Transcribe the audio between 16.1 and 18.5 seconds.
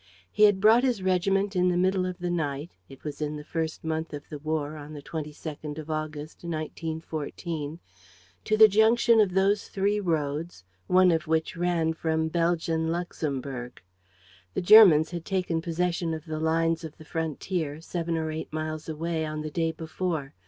of the lines of the frontier, seven or